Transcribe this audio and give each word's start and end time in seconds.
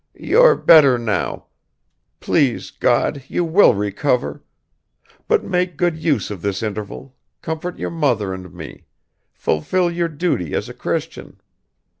"You're 0.17 0.55
better 0.55 0.97
now; 0.97 1.45
please 2.19 2.71
God, 2.71 3.23
you 3.27 3.45
will 3.45 3.75
recover; 3.75 4.43
but 5.27 5.43
make 5.43 5.77
good 5.77 5.95
use 5.95 6.31
of 6.31 6.41
this 6.41 6.63
interval, 6.63 7.15
comfort 7.43 7.77
your 7.77 7.91
mother 7.91 8.33
and 8.33 8.51
me, 8.51 8.85
fulfill 9.31 9.91
your 9.91 10.09
duty 10.09 10.55
as 10.55 10.67
a 10.67 10.73
Christian! 10.73 11.39